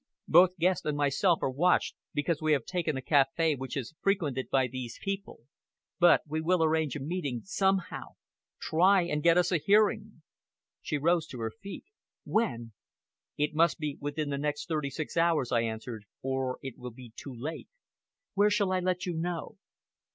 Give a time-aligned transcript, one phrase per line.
[0.27, 4.49] Both Guest and myself are watched, because we have taken a café which is frequented
[4.49, 5.41] by these people,
[5.99, 8.15] but we will arrange a meeting, somehow.
[8.59, 10.23] Try and get us a hearing."
[10.81, 11.85] She rose to her feet.
[12.23, 12.71] "When?"
[13.37, 17.13] "It must be within the next thirty six hours," I answered, "or it will be
[17.15, 17.69] too late."
[18.33, 19.59] "Where shall I let you know?"